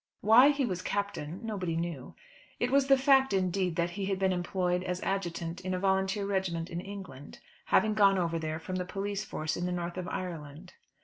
Why 0.21 0.49
he 0.49 0.65
was 0.65 0.81
Captain 0.81 1.39
nobody 1.45 1.75
knew. 1.75 2.15
It 2.59 2.71
was 2.71 2.87
the 2.87 2.97
fact, 2.97 3.33
indeed, 3.33 3.75
that 3.75 3.91
he 3.91 4.05
had 4.07 4.17
been 4.17 4.33
employed 4.33 4.83
as 4.83 4.99
adjutant 5.03 5.61
in 5.61 5.75
a 5.75 5.79
volunteer 5.79 6.25
regiment 6.25 6.71
in 6.71 6.81
England, 6.81 7.37
having 7.65 7.93
gone 7.93 8.17
over 8.17 8.39
there 8.39 8.57
from 8.57 8.77
the 8.77 8.83
police 8.85 9.23
force 9.23 9.55
in 9.55 9.67
the 9.67 9.71
north 9.71 9.97
of 9.97 10.07
Ireland. 10.07 10.73